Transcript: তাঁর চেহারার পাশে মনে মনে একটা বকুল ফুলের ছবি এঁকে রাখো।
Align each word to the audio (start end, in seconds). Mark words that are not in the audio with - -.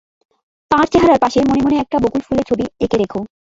তাঁর 0.71 0.85
চেহারার 0.91 1.19
পাশে 1.23 1.39
মনে 1.49 1.61
মনে 1.65 1.77
একটা 1.79 1.97
বকুল 2.03 2.21
ফুলের 2.25 2.47
ছবি 2.49 2.65
এঁকে 2.83 2.97
রাখো। 2.97 3.19